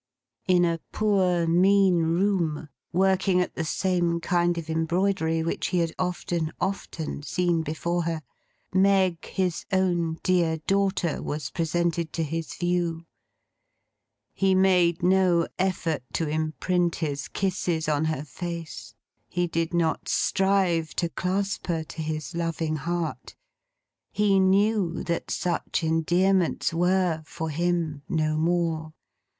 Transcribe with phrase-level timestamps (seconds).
[0.47, 5.93] In a poor, mean room; working at the same kind of embroidery which he had
[5.99, 8.23] often, often seen before her;
[8.73, 13.05] Meg, his own dear daughter, was presented to his view.
[14.33, 18.95] He made no effort to imprint his kisses on her face;
[19.29, 23.35] he did not strive to clasp her to his loving heart;
[24.11, 28.93] he knew that such endearments were, for him, no more.